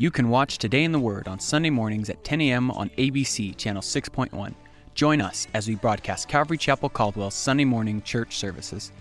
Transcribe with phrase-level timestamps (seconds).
[0.00, 2.70] You can watch Today in the Word on Sunday mornings at 10 a.m.
[2.70, 4.54] on ABC Channel 6.1.
[4.94, 8.92] Join us as we broadcast Calvary Chapel Caldwell's Sunday morning church services,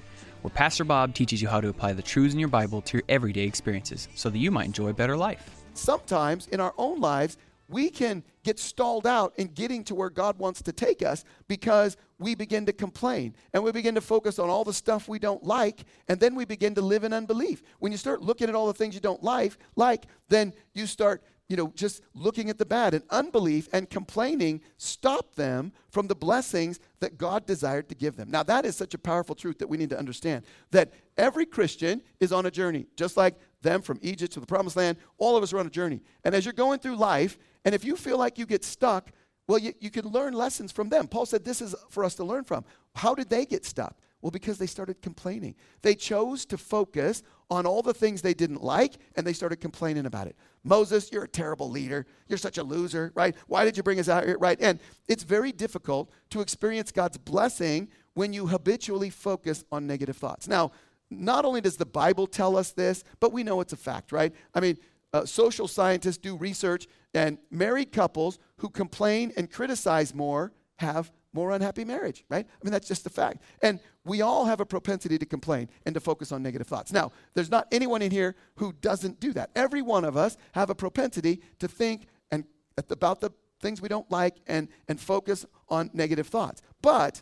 [0.41, 3.03] where Pastor Bob teaches you how to apply the truths in your Bible to your
[3.07, 5.49] everyday experiences so that you might enjoy a better life.
[5.73, 7.37] Sometimes in our own lives,
[7.69, 11.97] we can get stalled out in getting to where God wants to take us because
[12.17, 15.43] we begin to complain and we begin to focus on all the stuff we don't
[15.43, 17.61] like and then we begin to live in unbelief.
[17.77, 21.23] When you start looking at all the things you don't like, like then you start
[21.49, 26.15] you know, just looking at the bad and unbelief and complaining stop them from the
[26.15, 28.29] blessings that God desired to give them.
[28.29, 32.03] Now, that is such a powerful truth that we need to understand that every Christian
[32.19, 34.97] is on a journey, just like them from Egypt to the promised land.
[35.17, 36.01] All of us are on a journey.
[36.23, 39.11] And as you're going through life, and if you feel like you get stuck,
[39.47, 41.07] well, you, you can learn lessons from them.
[41.07, 42.63] Paul said this is for us to learn from.
[42.95, 43.97] How did they get stuck?
[44.21, 45.55] Well, because they started complaining.
[45.81, 50.05] They chose to focus on all the things they didn't like and they started complaining
[50.05, 50.35] about it.
[50.63, 52.05] Moses, you're a terrible leader.
[52.27, 53.35] You're such a loser, right?
[53.47, 54.59] Why did you bring us out here, right?
[54.61, 60.47] And it's very difficult to experience God's blessing when you habitually focus on negative thoughts.
[60.47, 60.71] Now,
[61.09, 64.33] not only does the Bible tell us this, but we know it's a fact, right?
[64.53, 64.77] I mean,
[65.13, 71.51] uh, social scientists do research, and married couples who complain and criticize more have more
[71.51, 72.45] unhappy marriage, right?
[72.49, 73.43] I mean, that's just a fact.
[73.61, 76.91] And we all have a propensity to complain and to focus on negative thoughts.
[76.91, 79.51] Now, there's not anyone in here who doesn't do that.
[79.55, 82.45] Every one of us have a propensity to think and
[82.89, 86.61] about the things we don't like and, and focus on negative thoughts.
[86.81, 87.21] But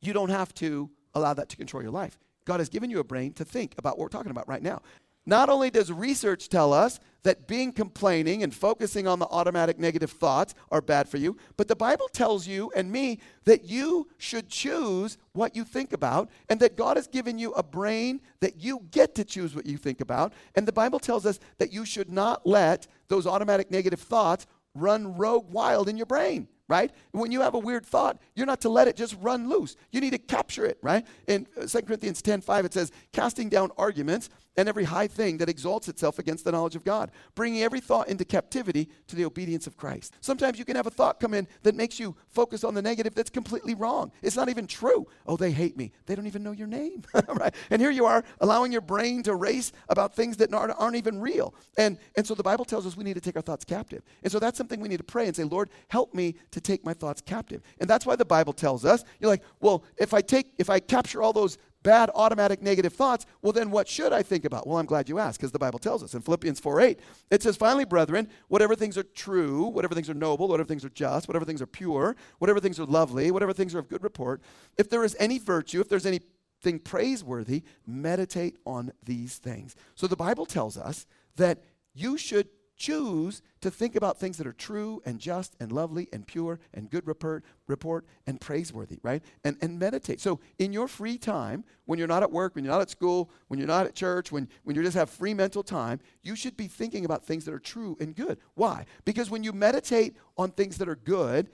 [0.00, 2.18] you don't have to allow that to control your life.
[2.44, 4.82] God has given you a brain to think about what we're talking about right now.
[5.26, 10.10] Not only does research tell us that being complaining and focusing on the automatic negative
[10.10, 14.48] thoughts are bad for you, but the Bible tells you and me that you should
[14.48, 18.86] choose what you think about and that God has given you a brain that you
[18.90, 20.32] get to choose what you think about.
[20.54, 25.16] And the Bible tells us that you should not let those automatic negative thoughts run
[25.16, 26.92] rogue wild in your brain right?
[27.10, 29.76] When you have a weird thought, you're not to let it just run loose.
[29.90, 31.04] You need to capture it, right?
[31.26, 35.38] In 2 uh, Corinthians 10 5, it says, casting down arguments and every high thing
[35.38, 39.24] that exalts itself against the knowledge of God, bringing every thought into captivity to the
[39.24, 40.14] obedience of Christ.
[40.20, 43.14] Sometimes you can have a thought come in that makes you focus on the negative
[43.14, 44.12] that's completely wrong.
[44.22, 45.06] It's not even true.
[45.26, 45.92] Oh, they hate me.
[46.06, 47.54] They don't even know your name, right?
[47.70, 51.20] And here you are allowing your brain to race about things that aren't, aren't even
[51.20, 51.54] real.
[51.78, 54.02] And, and so the Bible tells us we need to take our thoughts captive.
[54.22, 56.84] And so that's something we need to pray and say, Lord, help me to take
[56.84, 57.62] my thoughts captive.
[57.80, 60.80] And that's why the Bible tells us, you're like, well, if I take, if I
[60.80, 64.66] capture all those bad automatic negative thoughts, well, then what should I think about?
[64.66, 67.00] Well, I'm glad you asked because the Bible tells us in Philippians 4 8,
[67.30, 70.90] it says, Finally, brethren, whatever things are true, whatever things are noble, whatever things are
[70.90, 74.40] just, whatever things are pure, whatever things are lovely, whatever things are of good report,
[74.78, 79.74] if there is any virtue, if there's anything praiseworthy, meditate on these things.
[79.94, 81.06] So the Bible tells us
[81.36, 81.62] that
[81.94, 82.48] you should
[82.80, 86.88] choose to think about things that are true and just and lovely and pure and
[86.90, 89.22] good report, report and praiseworthy, right?
[89.44, 90.18] And, and meditate.
[90.18, 93.30] So in your free time, when you're not at work, when you're not at school,
[93.48, 96.56] when you're not at church, when, when you just have free mental time, you should
[96.56, 98.38] be thinking about things that are true and good.
[98.54, 98.86] Why?
[99.04, 101.50] Because when you meditate on things that are good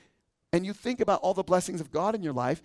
[0.52, 2.62] and you think about all the blessings of God in your life,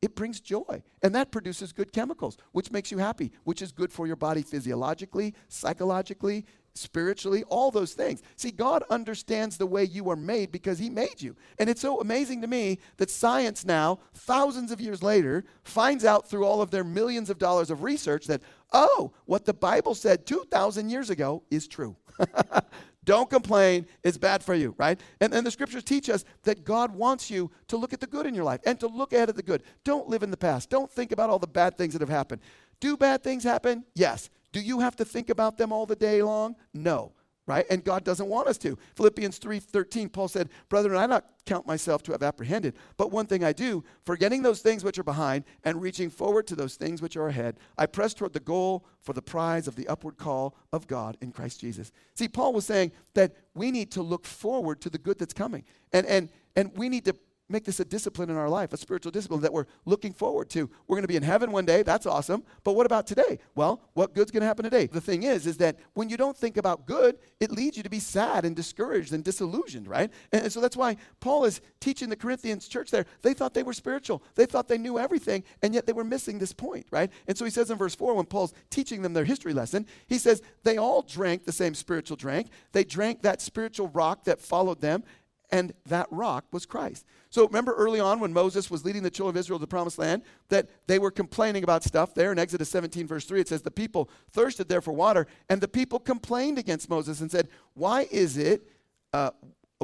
[0.00, 0.82] it brings joy.
[1.02, 4.40] And that produces good chemicals, which makes you happy, which is good for your body
[4.40, 6.46] physiologically, psychologically,
[6.80, 8.22] spiritually, all those things.
[8.36, 11.36] See, God understands the way you are made because He made you.
[11.58, 16.28] And it's so amazing to me that science now, thousands of years later, finds out
[16.28, 18.42] through all of their millions of dollars of research that,
[18.72, 21.96] oh, what the Bible said 2,000 years ago is true.
[23.04, 23.86] Don't complain.
[24.04, 25.00] It's bad for you, right?
[25.20, 28.26] And, and the scriptures teach us that God wants you to look at the good
[28.26, 29.62] in your life and to look ahead at the good.
[29.84, 30.68] Don't live in the past.
[30.68, 32.42] Don't think about all the bad things that have happened.
[32.78, 33.84] Do bad things happen?
[33.94, 34.28] Yes.
[34.52, 36.56] Do you have to think about them all the day long?
[36.74, 37.12] No.
[37.46, 37.66] Right?
[37.68, 38.78] And God doesn't want us to.
[38.94, 43.42] Philippians 3:13 Paul said, "Brethren, I not count myself to have apprehended, but one thing
[43.42, 47.16] I do, forgetting those things which are behind and reaching forward to those things which
[47.16, 50.86] are ahead, I press toward the goal for the prize of the upward call of
[50.86, 54.90] God in Christ Jesus." See, Paul was saying that we need to look forward to
[54.90, 55.64] the good that's coming.
[55.92, 57.16] And and and we need to
[57.50, 60.70] make this a discipline in our life, a spiritual discipline that we're looking forward to.
[60.86, 61.82] We're going to be in heaven one day.
[61.82, 62.44] That's awesome.
[62.64, 63.38] But what about today?
[63.54, 64.86] Well, what good's going to happen today?
[64.86, 67.90] The thing is, is that when you don't think about good, it leads you to
[67.90, 70.10] be sad and discouraged and disillusioned, right?
[70.32, 73.06] And, so that's why Paul is teaching the Corinthians church there.
[73.22, 74.22] They thought they were spiritual.
[74.34, 77.10] They thought they knew everything, and yet they were missing this point, right?
[77.26, 80.18] And so he says in verse 4, when Paul's teaching them their history lesson, he
[80.18, 82.48] says, they all drank the same spiritual drink.
[82.72, 85.04] They drank that spiritual rock that followed them,
[85.52, 87.04] and that rock was Christ.
[87.30, 89.98] So remember early on when Moses was leading the children of Israel to the promised
[89.98, 93.62] land that they were complaining about stuff there in Exodus 17 verse 3 it says
[93.62, 98.06] the people thirsted there for water and the people complained against Moses and said why
[98.10, 98.66] is it
[99.12, 99.30] uh,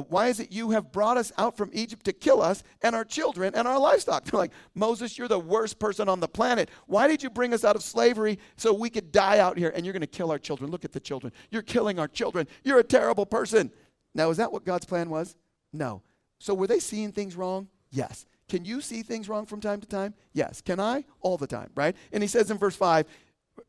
[0.09, 3.03] why is it you have brought us out from Egypt to kill us and our
[3.03, 4.25] children and our livestock?
[4.25, 6.69] They're like, Moses, you're the worst person on the planet.
[6.85, 9.73] Why did you bring us out of slavery so we could die out here?
[9.75, 10.69] And you're going to kill our children.
[10.69, 11.33] Look at the children.
[11.49, 12.47] You're killing our children.
[12.63, 13.71] You're a terrible person.
[14.13, 15.35] Now, is that what God's plan was?
[15.77, 16.01] No.
[16.39, 17.67] So were they seeing things wrong?
[17.91, 18.25] Yes.
[18.49, 20.13] Can you see things wrong from time to time?
[20.33, 20.61] Yes.
[20.61, 21.05] Can I?
[21.21, 21.95] All the time, right?
[22.11, 23.05] And he says in verse 5,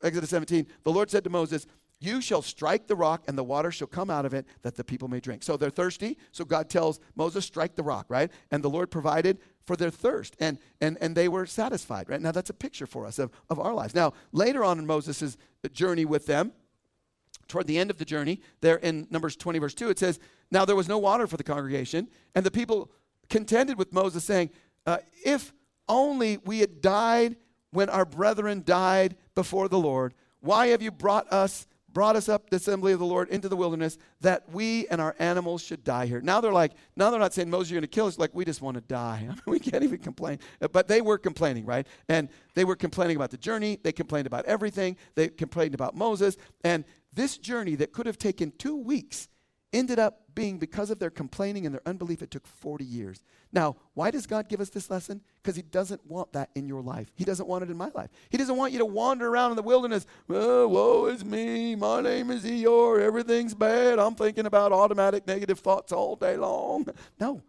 [0.03, 1.67] Exodus 17, the Lord said to Moses,
[1.99, 4.85] You shall strike the rock, and the water shall come out of it, that the
[4.85, 5.43] people may drink.
[5.43, 6.17] So they're thirsty.
[6.31, 8.31] So God tells Moses, Strike the rock, right?
[8.51, 12.21] And the Lord provided for their thirst, and, and, and they were satisfied, right?
[12.21, 13.95] Now that's a picture for us of, of our lives.
[13.95, 15.37] Now, later on in Moses'
[15.73, 16.53] journey with them,
[17.49, 20.19] toward the end of the journey, there in Numbers 20, verse 2, it says,
[20.51, 22.91] Now there was no water for the congregation, and the people
[23.29, 24.51] contended with Moses, saying,
[24.87, 25.53] uh, If
[25.89, 27.37] only we had died
[27.71, 32.51] when our brethren died before the Lord, why have you brought us brought us up
[32.51, 36.07] the assembly of the Lord into the wilderness that we and our animals should die
[36.07, 36.21] here.
[36.21, 38.19] Now they're like, now they're not saying, Moses, you're going to kill us.
[38.19, 39.27] Like, we just want to die.
[39.29, 40.39] I mean, we can't even complain.
[40.73, 41.87] But they were complaining, right?
[42.09, 43.79] And they were complaining about the journey.
[43.83, 44.97] They complained about everything.
[45.15, 46.37] They complained about Moses.
[46.63, 46.85] And
[47.19, 49.29] this journey that could have taken two weeks
[49.73, 53.23] ended up being because of their complaining and their unbelief, it took 40 years.
[53.53, 55.21] Now, why does God give us this lesson?
[55.43, 57.11] Because He doesn't want that in your life.
[57.17, 58.09] He doesn't want it in my life.
[58.31, 60.07] He doesn't want you to wander around in the wilderness.
[60.31, 61.75] Oh, woe is me.
[61.75, 63.01] My name is Eeyore.
[63.01, 63.99] Everything's bad.
[63.99, 66.87] I'm thinking about automatic negative thoughts all day long.
[67.21, 67.43] No,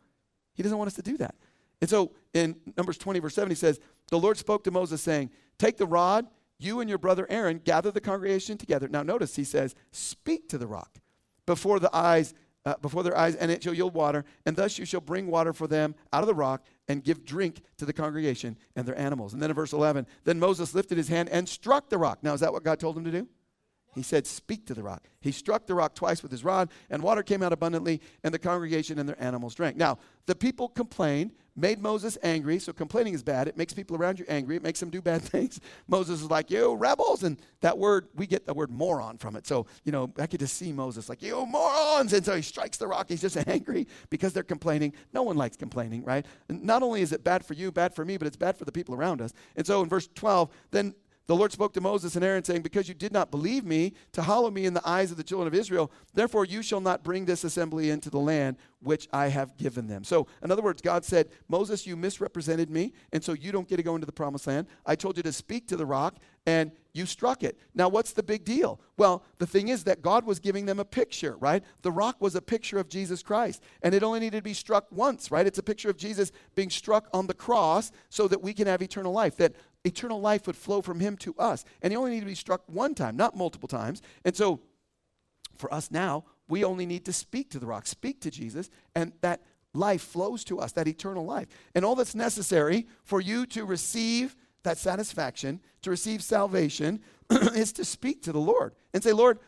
[0.55, 1.35] He doesn't want us to do that.
[1.79, 3.79] And so in Numbers 20, verse 7, He says,
[4.09, 5.29] The Lord spoke to Moses, saying,
[5.59, 6.27] Take the rod,
[6.59, 8.87] you and your brother Aaron gather the congregation together.
[8.87, 10.99] Now, notice He says, Speak to the rock
[11.45, 12.33] before the eyes
[12.65, 15.53] uh, before their eyes, and it shall yield water, and thus you shall bring water
[15.53, 19.33] for them out of the rock and give drink to the congregation and their animals.
[19.33, 22.19] And then in verse 11, then Moses lifted his hand and struck the rock.
[22.21, 23.27] Now, is that what God told him to do?
[23.95, 25.05] He said, Speak to the rock.
[25.19, 28.39] He struck the rock twice with his rod, and water came out abundantly, and the
[28.39, 29.77] congregation and their animals drank.
[29.77, 32.59] Now, the people complained, made Moses angry.
[32.59, 33.47] So complaining is bad.
[33.47, 34.55] It makes people around you angry.
[34.55, 35.59] It makes them do bad things.
[35.87, 37.23] Moses is like, You rebels.
[37.23, 39.47] And that word, we get the word moron from it.
[39.47, 42.13] So, you know, I could just see Moses like, You morons.
[42.13, 43.07] And so he strikes the rock.
[43.09, 44.93] He's just angry because they're complaining.
[45.13, 46.25] No one likes complaining, right?
[46.47, 48.65] And not only is it bad for you, bad for me, but it's bad for
[48.65, 49.33] the people around us.
[49.55, 50.93] And so in verse 12, then
[51.29, 54.23] the Lord spoke to Moses and Aaron, saying, Because you did not believe me to
[54.23, 57.25] hallow me in the eyes of the children of Israel, therefore you shall not bring
[57.25, 60.03] this assembly into the land which I have given them.
[60.03, 63.75] So, in other words, God said, Moses, you misrepresented me, and so you don't get
[63.75, 64.65] to go into the promised land.
[64.87, 66.17] I told you to speak to the rock,
[66.47, 67.59] and you struck it.
[67.75, 68.79] Now, what's the big deal?
[68.97, 71.63] Well, the thing is that God was giving them a picture, right?
[71.83, 74.87] The rock was a picture of Jesus Christ, and it only needed to be struck
[74.91, 75.45] once, right?
[75.45, 78.81] It's a picture of Jesus being struck on the cross so that we can have
[78.81, 79.53] eternal life, that
[79.83, 81.63] eternal life would flow from him to us.
[81.81, 84.01] And he only needed to be struck one time, not multiple times.
[84.25, 84.61] And so,
[85.57, 89.13] for us now, we only need to speak to the rock, speak to Jesus, and
[89.21, 89.41] that
[89.73, 91.47] life flows to us, that eternal life.
[91.75, 97.85] And all that's necessary for you to receive that satisfaction, to receive salvation, is to
[97.85, 99.39] speak to the Lord and say, Lord,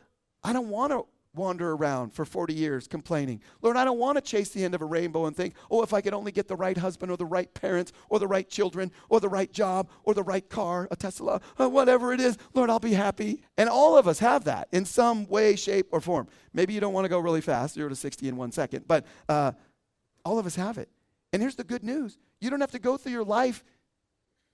[0.43, 3.41] I don't want to wander around for 40 years complaining.
[3.61, 5.93] Lord, I don't want to chase the end of a rainbow and think, oh, if
[5.93, 8.91] I could only get the right husband or the right parents or the right children
[9.09, 12.69] or the right job or the right car, a Tesla, or whatever it is, Lord,
[12.69, 13.43] I'll be happy.
[13.57, 16.27] And all of us have that in some way, shape, or form.
[16.53, 19.05] Maybe you don't want to go really fast, zero to 60 in one second, but
[19.29, 19.53] uh,
[20.25, 20.89] all of us have it.
[21.33, 23.63] And here's the good news you don't have to go through your life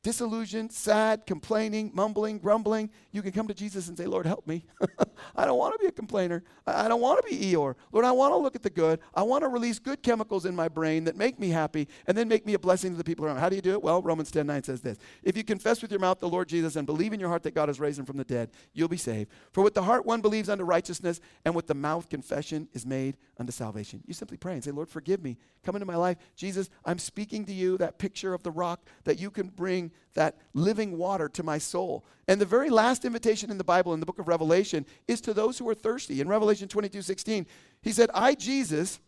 [0.04, 4.64] disillusioned, sad, complaining, mumbling, grumbling, you can come to Jesus and say, Lord, help me.
[5.36, 6.44] I don't want to be a complainer.
[6.66, 7.76] I don't want to be Eeyore.
[7.92, 9.00] Lord, I want to look at the good.
[9.14, 12.28] I want to release good chemicals in my brain that make me happy and then
[12.28, 13.40] make me a blessing to the people around.
[13.40, 13.82] How do you do it?
[13.82, 16.76] Well, Romans 10 9 says this If you confess with your mouth the Lord Jesus
[16.76, 18.98] and believe in your heart that God has raised him from the dead, you'll be
[18.98, 19.32] saved.
[19.52, 23.18] For with the heart one believes unto righteousness, and with the mouth confession is made
[23.40, 24.02] unto salvation.
[24.06, 25.38] You simply pray and say, Lord, forgive me.
[25.64, 26.18] Come into my life.
[26.36, 30.38] Jesus, I'm speaking to you that picture of the rock that you can bring that
[30.54, 32.06] living water to my soul.
[32.28, 35.34] And the very last invitation in the Bible, in the book of Revelation, is to
[35.34, 36.22] those who are thirsty.
[36.22, 37.46] In Revelation 22 16,
[37.82, 39.00] he said, I, Jesus,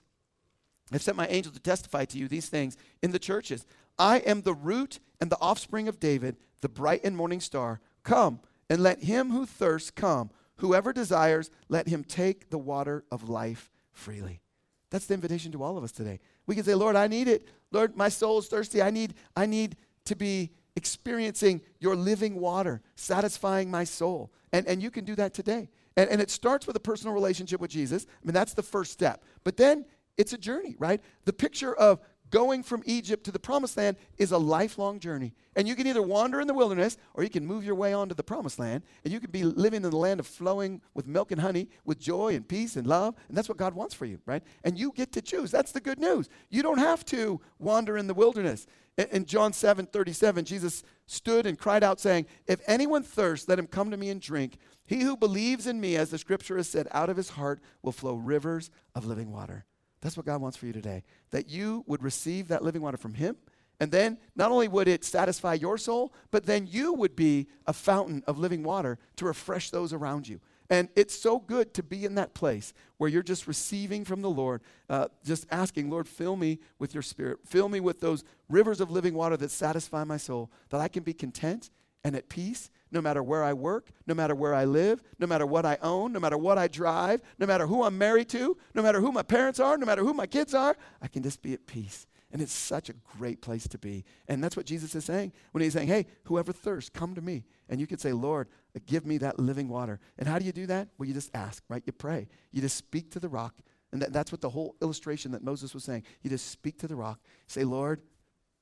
[0.92, 3.66] I've sent my angel to testify to you these things in the churches.
[3.98, 7.82] I am the root and the offspring of David, the bright and morning star.
[8.04, 10.30] Come and let him who thirsts come.
[10.58, 14.42] Whoever desires, let him take the water of life freely.
[14.90, 16.20] That's the invitation to all of us today.
[16.48, 17.48] We can say, Lord, I need it.
[17.72, 18.82] Lord, my soul is thirsty.
[18.82, 24.32] I need, I need to be experiencing your living water, satisfying my soul.
[24.52, 25.70] And, and you can do that today.
[25.98, 28.06] And, and it starts with a personal relationship with Jesus.
[28.10, 29.24] I mean, that's the first step.
[29.44, 29.86] But then
[30.18, 31.02] it's a journey, right?
[31.26, 35.34] The picture of going from Egypt to the promised land is a lifelong journey.
[35.56, 38.16] And you can either wander in the wilderness or you can move your way onto
[38.16, 38.84] the promised land.
[39.04, 42.00] And you can be living in the land of flowing with milk and honey, with
[42.00, 43.16] joy and peace and love.
[43.28, 44.44] And that's what God wants for you, right?
[44.64, 45.52] And you get to choose.
[45.52, 46.30] That's the good news.
[46.50, 48.68] You don't have to wander in the wilderness.
[49.12, 53.68] In John 7 37, Jesus stood and cried out, saying, If anyone thirsts, let him
[53.68, 54.58] come to me and drink.
[54.86, 57.94] He who believes in me, as the scripture has said, out of his heart will
[57.94, 59.66] flow rivers of living water.
[60.02, 61.04] That's what God wants for you today.
[61.32, 63.36] That you would receive that living water from Him.
[63.80, 67.74] And then not only would it satisfy your soul, but then you would be a
[67.74, 70.42] fountain of living water to refresh those around you.
[70.70, 74.30] And it's so good to be in that place where you're just receiving from the
[74.30, 77.40] Lord, uh, just asking, Lord, fill me with your spirit.
[77.46, 81.04] Fill me with those rivers of living water that satisfy my soul, that I can
[81.04, 81.72] be content
[82.04, 85.46] and at peace no matter where I work, no matter where I live, no matter
[85.46, 88.82] what I own, no matter what I drive, no matter who I'm married to, no
[88.82, 91.54] matter who my parents are, no matter who my kids are, I can just be
[91.54, 92.08] at peace.
[92.32, 94.06] And it's such a great place to be.
[94.28, 97.44] And that's what Jesus is saying when he's saying, hey, whoever thirsts, come to me.
[97.70, 98.48] And you could say, Lord,
[98.86, 100.00] give me that living water.
[100.18, 100.90] And how do you do that?
[100.98, 101.82] Well, you just ask, right?
[101.86, 102.28] You pray.
[102.52, 103.56] You just speak to the rock.
[103.92, 106.04] And that, that's what the whole illustration that Moses was saying.
[106.22, 107.20] You just speak to the rock.
[107.48, 108.02] Say, Lord,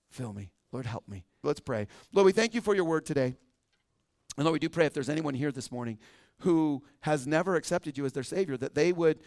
[0.09, 0.51] fill me.
[0.71, 1.25] Lord, help me.
[1.43, 1.87] Let's pray.
[2.13, 3.35] Lord, we thank you for your word today.
[4.37, 5.97] And Lord, we do pray if there's anyone here this morning
[6.41, 9.19] who has never accepted you as their Savior, that they would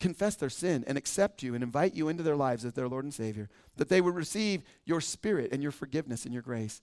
[0.00, 3.04] confess their sin and accept you and invite you into their lives as their Lord
[3.04, 6.80] and Savior, that they would receive your Spirit and your forgiveness and your grace,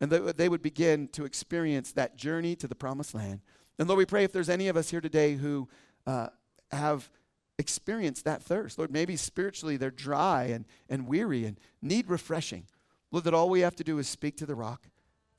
[0.00, 3.40] and that they would begin to experience that journey to the promised land.
[3.78, 5.68] And Lord, we pray if there's any of us here today who
[6.06, 6.28] uh,
[6.70, 7.10] have
[7.58, 12.66] experienced that thirst, Lord, maybe spiritually they're dry and, and weary and need refreshing.
[13.10, 14.88] Lord, that all we have to do is speak to the rock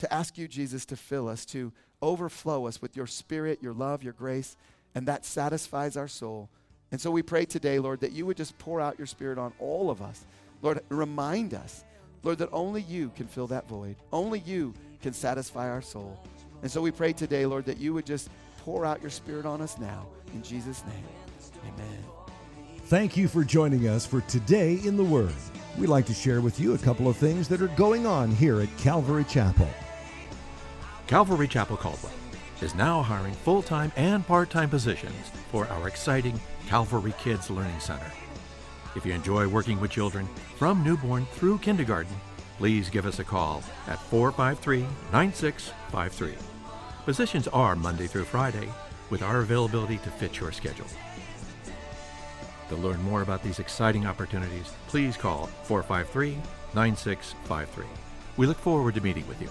[0.04, 4.02] to ask you, Jesus, to fill us, to overflow us with your spirit, your love,
[4.02, 4.54] your grace,
[4.94, 6.50] and that satisfies our soul.
[6.92, 9.54] And so we pray today, Lord, that you would just pour out your spirit on
[9.58, 10.26] all of us.
[10.60, 11.84] Lord, remind us,
[12.22, 13.96] Lord, that only you can fill that void.
[14.12, 16.20] Only you can satisfy our soul.
[16.60, 19.62] And so we pray today, Lord, that you would just pour out your spirit on
[19.62, 20.06] us now.
[20.34, 21.04] In Jesus' name,
[21.62, 22.04] amen.
[22.86, 25.32] Thank you for joining us for Today in the Word.
[25.78, 28.60] We'd like to share with you a couple of things that are going on here
[28.60, 29.68] at Calvary Chapel.
[31.06, 32.14] Calvary Chapel Caldwell
[32.62, 37.78] is now hiring full time and part time positions for our exciting Calvary Kids Learning
[37.78, 38.10] Center.
[38.96, 42.14] If you enjoy working with children from newborn through kindergarten,
[42.56, 46.34] please give us a call at 453 9653.
[47.04, 48.70] Positions are Monday through Friday
[49.10, 50.86] with our availability to fit your schedule.
[52.70, 56.38] To learn more about these exciting opportunities, please call 453
[56.74, 57.84] 9653.
[58.38, 59.50] We look forward to meeting with you.